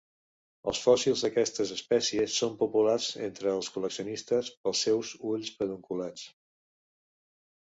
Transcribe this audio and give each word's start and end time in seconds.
Els 0.69 0.79
fòssils 0.83 1.23
d'aquestes 1.25 1.73
espècies 1.75 2.37
són 2.43 2.55
populars 2.61 3.11
entre 3.27 3.53
els 3.59 3.69
col·leccionistes 3.77 4.51
pels 4.65 4.83
seus 4.87 5.13
ulls 5.35 5.53
pedunculats. 5.61 6.27